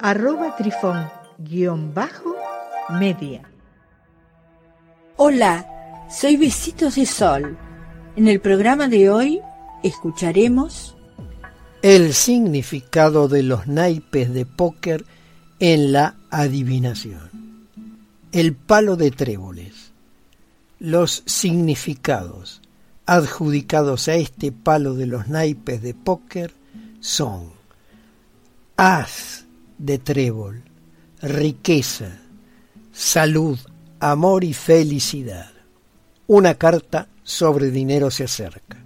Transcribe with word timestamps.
arroba 0.00 0.56
trifón 0.56 1.08
guion 1.38 1.92
bajo 1.92 2.34
media. 2.98 3.42
Hola, 5.16 5.66
soy 6.10 6.36
Besitos 6.36 6.94
de 6.94 7.06
Sol. 7.06 7.58
En 8.16 8.26
el 8.26 8.40
programa 8.40 8.88
de 8.88 9.10
hoy 9.10 9.40
escucharemos 9.82 10.96
el 11.82 12.14
significado 12.14 13.28
de 13.28 13.42
los 13.42 13.66
naipes 13.66 14.32
de 14.32 14.46
póker 14.46 15.04
en 15.58 15.92
la 15.92 16.16
adivinación. 16.30 17.68
El 18.32 18.54
palo 18.54 18.96
de 18.96 19.10
tréboles. 19.10 19.92
Los 20.78 21.22
significados 21.26 22.62
adjudicados 23.04 24.08
a 24.08 24.14
este 24.14 24.50
palo 24.52 24.94
de 24.94 25.06
los 25.06 25.28
naipes 25.28 25.82
de 25.82 25.94
póker 25.94 26.52
son 27.00 27.50
as 28.76 29.44
de 29.80 29.98
trébol, 29.98 30.62
riqueza, 31.22 32.20
salud, 32.92 33.58
amor 33.98 34.44
y 34.44 34.52
felicidad. 34.52 35.50
Una 36.26 36.54
carta 36.54 37.08
sobre 37.24 37.70
dinero 37.70 38.10
se 38.10 38.24
acerca. 38.24 38.76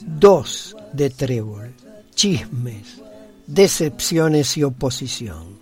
Dos 0.00 0.76
de 0.92 1.10
trébol, 1.10 1.72
chismes, 2.14 3.00
decepciones 3.46 4.56
y 4.56 4.64
oposición. 4.64 5.56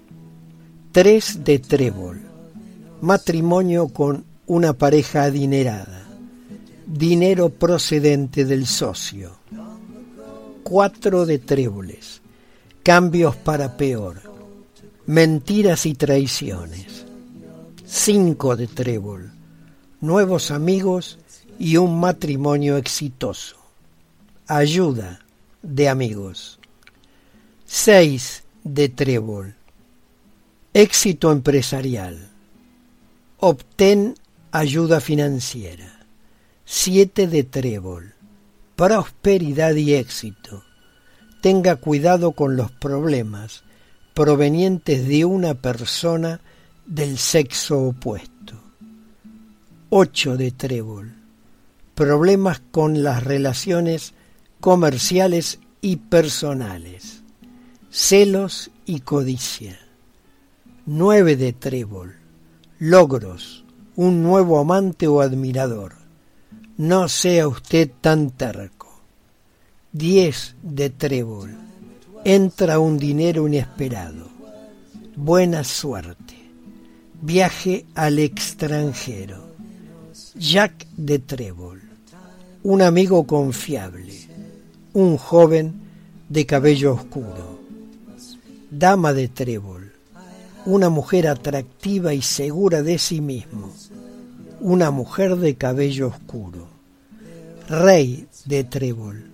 Tres 0.90 1.44
de 1.44 1.58
trébol, 1.58 2.22
matrimonio 3.02 3.88
con 3.88 4.24
una 4.46 4.72
pareja 4.72 5.24
adinerada, 5.24 6.06
dinero 6.86 7.50
procedente 7.50 8.46
del 8.46 8.66
socio. 8.66 9.36
Cuatro 10.62 11.26
de 11.26 11.38
tréboles, 11.38 12.22
cambios 12.84 13.34
para 13.34 13.78
peor, 13.78 14.20
mentiras 15.06 15.86
y 15.86 15.94
traiciones, 15.94 17.06
cinco 17.86 18.56
de 18.56 18.66
trébol, 18.66 19.32
nuevos 20.02 20.50
amigos 20.50 21.18
y 21.58 21.78
un 21.78 21.98
matrimonio 21.98 22.76
exitoso, 22.76 23.56
ayuda 24.46 25.24
de 25.62 25.88
amigos, 25.88 26.60
seis 27.64 28.44
de 28.64 28.90
trébol, 28.90 29.54
éxito 30.74 31.32
empresarial, 31.32 32.28
obtén 33.38 34.14
ayuda 34.52 35.00
financiera, 35.00 36.04
siete 36.66 37.28
de 37.28 37.44
trébol, 37.44 38.12
prosperidad 38.76 39.74
y 39.74 39.94
éxito, 39.94 40.62
tenga 41.44 41.76
cuidado 41.76 42.32
con 42.32 42.56
los 42.56 42.70
problemas 42.70 43.64
provenientes 44.14 45.06
de 45.06 45.26
una 45.26 45.52
persona 45.52 46.40
del 46.86 47.18
sexo 47.18 47.82
opuesto. 47.82 48.54
8 49.90 50.38
de 50.38 50.52
trébol. 50.52 51.12
Problemas 51.94 52.62
con 52.70 53.02
las 53.02 53.24
relaciones 53.24 54.14
comerciales 54.58 55.58
y 55.82 55.96
personales. 55.96 57.22
Celos 57.90 58.70
y 58.86 59.00
codicia. 59.00 59.78
9 60.86 61.36
de 61.36 61.52
trébol. 61.52 62.16
Logros. 62.78 63.66
Un 63.96 64.22
nuevo 64.22 64.58
amante 64.58 65.08
o 65.08 65.20
admirador. 65.20 65.96
No 66.78 67.06
sea 67.10 67.48
usted 67.48 67.90
tan 68.00 68.30
terco. 68.30 68.73
10 69.94 70.56
de 70.60 70.90
trébol. 70.90 71.56
Entra 72.24 72.80
un 72.80 72.98
dinero 72.98 73.46
inesperado. 73.46 74.26
Buena 75.14 75.62
suerte. 75.62 76.34
Viaje 77.22 77.86
al 77.94 78.18
extranjero. 78.18 79.54
Jack 80.34 80.88
de 80.96 81.20
trébol. 81.20 81.80
Un 82.64 82.82
amigo 82.82 83.24
confiable. 83.24 84.12
Un 84.94 85.16
joven 85.16 85.74
de 86.28 86.44
cabello 86.44 86.94
oscuro. 86.94 87.60
Dama 88.72 89.12
de 89.12 89.28
trébol. 89.28 89.92
Una 90.66 90.88
mujer 90.88 91.28
atractiva 91.28 92.14
y 92.14 92.22
segura 92.22 92.82
de 92.82 92.98
sí 92.98 93.20
mismo. 93.20 93.72
Una 94.58 94.90
mujer 94.90 95.36
de 95.36 95.54
cabello 95.54 96.08
oscuro. 96.08 96.66
Rey 97.68 98.26
de 98.44 98.64
trébol 98.64 99.33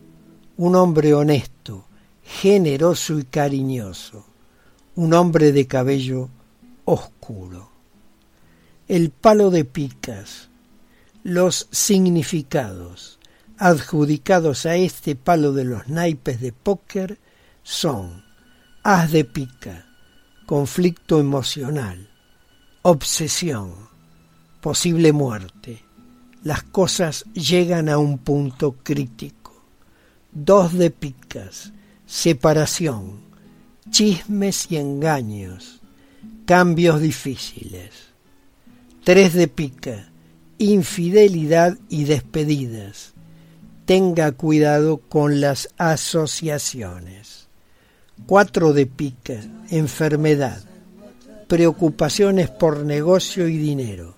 un 0.60 0.76
hombre 0.76 1.14
honesto, 1.14 1.86
generoso 2.22 3.18
y 3.18 3.24
cariñoso, 3.24 4.26
un 4.94 5.14
hombre 5.14 5.52
de 5.52 5.66
cabello 5.66 6.28
oscuro. 6.84 7.70
El 8.86 9.08
palo 9.08 9.50
de 9.50 9.64
picas, 9.64 10.50
los 11.22 11.66
significados 11.70 13.18
adjudicados 13.56 14.66
a 14.66 14.76
este 14.76 15.16
palo 15.16 15.54
de 15.54 15.64
los 15.64 15.88
naipes 15.88 16.42
de 16.42 16.52
póker 16.52 17.18
son 17.62 18.22
haz 18.82 19.12
de 19.12 19.24
pica, 19.24 19.86
conflicto 20.44 21.20
emocional, 21.20 22.10
obsesión, 22.82 23.72
posible 24.60 25.14
muerte. 25.14 25.82
Las 26.42 26.62
cosas 26.64 27.24
llegan 27.32 27.88
a 27.88 27.96
un 27.96 28.18
punto 28.18 28.72
crítico 28.82 29.39
dos 30.32 30.74
de 30.74 30.90
picas, 30.90 31.72
separación, 32.06 33.20
chismes 33.90 34.70
y 34.70 34.76
engaños, 34.76 35.80
cambios 36.44 37.00
difíciles. 37.00 37.90
Tres 39.04 39.34
de 39.34 39.48
pica, 39.48 40.10
infidelidad 40.58 41.78
y 41.88 42.04
despedidas. 42.04 43.14
Tenga 43.86 44.32
cuidado 44.32 44.98
con 44.98 45.40
las 45.40 45.68
asociaciones. 45.78 47.48
Cuatro 48.26 48.72
de 48.72 48.86
pica, 48.86 49.40
enfermedad, 49.70 50.62
preocupaciones 51.48 52.50
por 52.50 52.84
negocio 52.84 53.48
y 53.48 53.56
dinero, 53.56 54.14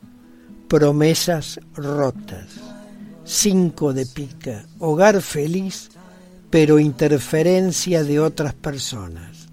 promesas 0.68 1.60
rotas. 1.74 2.48
Cinco 3.24 3.94
de 3.94 4.04
pica, 4.04 4.66
hogar 4.78 5.22
feliz 5.22 5.90
pero 6.52 6.78
interferencia 6.78 8.04
de 8.04 8.20
otras 8.20 8.52
personas, 8.52 9.48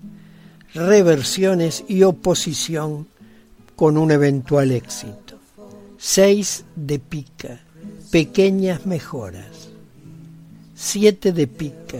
reversiones 0.73 1.85
y 1.87 2.03
oposición 2.03 3.07
con 3.77 3.97
un 3.97 4.11
eventual 4.11 4.71
éxito. 4.71 5.39
Seis 5.97 6.65
de 6.75 6.99
pica, 6.99 7.61
pequeñas 8.11 8.85
mejoras. 8.85 9.69
Siete 10.75 11.31
de 11.31 11.47
pica, 11.47 11.99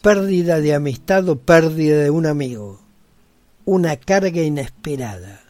pérdida 0.00 0.58
de 0.58 0.72
amistad 0.72 1.28
o 1.28 1.36
pérdida 1.36 1.98
de 1.98 2.08
un 2.08 2.24
amigo. 2.24 2.80
Una 3.66 3.98
carga 3.98 4.40
inesperada. 4.40 5.42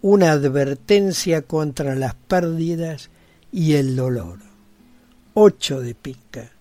Una 0.00 0.30
advertencia 0.30 1.42
contra 1.42 1.96
las 1.96 2.14
pérdidas 2.14 3.10
y 3.50 3.72
el 3.72 3.96
dolor. 3.96 4.38
Ocho 5.34 5.80
de 5.80 5.96
pica, 5.96 6.52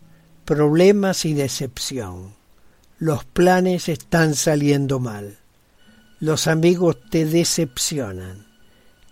problemas 0.49 1.25
y 1.25 1.35
decepción. 1.35 2.33
Los 2.97 3.23
planes 3.23 3.87
están 3.87 4.33
saliendo 4.33 4.99
mal. 4.99 5.37
Los 6.19 6.47
amigos 6.47 6.97
te 7.11 7.25
decepcionan. 7.25 8.47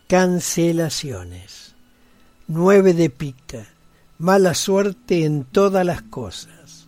Cancelaciones. 0.07 1.75
Nueve 2.47 2.95
de 2.95 3.11
pica. 3.11 3.67
Mala 4.17 4.55
suerte 4.55 5.25
en 5.25 5.43
todas 5.43 5.85
las 5.85 6.01
cosas. 6.01 6.87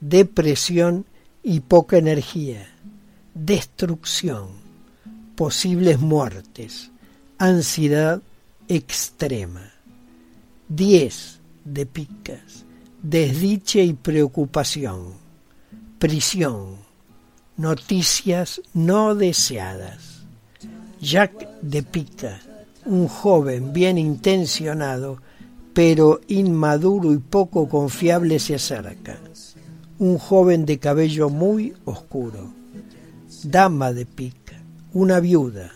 Depresión 0.00 1.06
y 1.44 1.60
poca 1.60 1.96
energía. 1.96 2.68
Destrucción. 3.34 4.48
Posibles 5.36 6.00
muertes. 6.00 6.90
Ansiedad 7.38 8.20
extrema. 8.66 9.70
Diez 10.68 11.38
de 11.64 11.86
picas 11.86 12.65
desdiche 13.02 13.82
y 13.84 13.92
preocupación, 13.92 15.14
prisión, 15.98 16.76
noticias 17.56 18.60
no 18.74 19.14
deseadas. 19.14 20.24
Jack 21.00 21.60
de 21.60 21.82
Pica, 21.82 22.40
un 22.86 23.06
joven 23.08 23.72
bien 23.72 23.98
intencionado, 23.98 25.18
pero 25.74 26.20
inmaduro 26.28 27.12
y 27.12 27.18
poco 27.18 27.68
confiable 27.68 28.38
se 28.38 28.54
acerca. 28.54 29.18
Un 29.98 30.18
joven 30.18 30.64
de 30.64 30.78
cabello 30.78 31.28
muy 31.28 31.74
oscuro. 31.84 32.52
Dama 33.44 33.92
de 33.92 34.06
Pica, 34.06 34.60
una 34.92 35.20
viuda, 35.20 35.70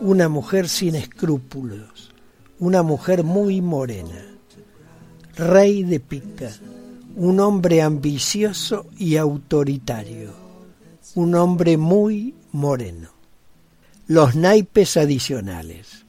una 0.00 0.28
mujer 0.28 0.68
sin 0.68 0.94
escrúpulos, 0.94 2.12
una 2.60 2.82
mujer 2.82 3.24
muy 3.24 3.60
morena. 3.60 4.35
Rey 5.36 5.82
de 5.82 6.00
Pica, 6.00 6.50
un 7.14 7.40
hombre 7.40 7.82
ambicioso 7.82 8.86
y 8.96 9.16
autoritario, 9.16 10.32
un 11.14 11.34
hombre 11.34 11.76
muy 11.76 12.34
moreno. 12.52 13.10
Los 14.06 14.34
naipes 14.34 14.96
adicionales. 14.96 16.06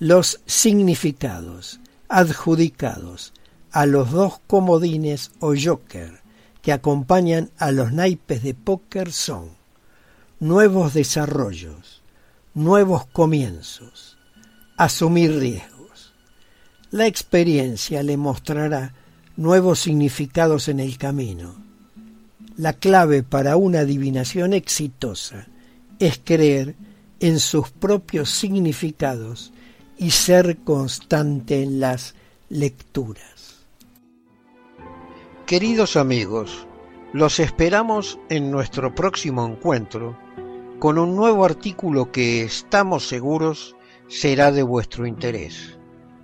Los 0.00 0.40
significados 0.44 1.78
adjudicados 2.08 3.32
a 3.70 3.86
los 3.86 4.10
dos 4.10 4.40
comodines 4.48 5.30
o 5.38 5.54
joker 5.56 6.20
que 6.62 6.72
acompañan 6.72 7.52
a 7.58 7.70
los 7.70 7.92
naipes 7.92 8.42
de 8.42 8.54
póker 8.54 9.12
son 9.12 9.50
nuevos 10.40 10.94
desarrollos, 10.94 12.02
nuevos 12.54 13.06
comienzos, 13.06 14.18
asumir 14.76 15.38
riesgos. 15.38 15.71
La 16.92 17.06
experiencia 17.06 18.02
le 18.02 18.18
mostrará 18.18 18.92
nuevos 19.38 19.80
significados 19.80 20.68
en 20.68 20.78
el 20.78 20.98
camino. 20.98 21.54
La 22.58 22.74
clave 22.74 23.22
para 23.22 23.56
una 23.56 23.80
adivinación 23.80 24.52
exitosa 24.52 25.46
es 25.98 26.20
creer 26.22 26.74
en 27.18 27.40
sus 27.40 27.70
propios 27.70 28.28
significados 28.28 29.54
y 29.96 30.10
ser 30.10 30.58
constante 30.58 31.62
en 31.62 31.80
las 31.80 32.14
lecturas. 32.50 33.64
Queridos 35.46 35.96
amigos, 35.96 36.66
los 37.14 37.40
esperamos 37.40 38.18
en 38.28 38.50
nuestro 38.50 38.94
próximo 38.94 39.46
encuentro 39.46 40.18
con 40.78 40.98
un 40.98 41.16
nuevo 41.16 41.46
artículo 41.46 42.12
que 42.12 42.42
estamos 42.42 43.08
seguros 43.08 43.76
será 44.08 44.52
de 44.52 44.62
vuestro 44.62 45.06
interés. 45.06 45.78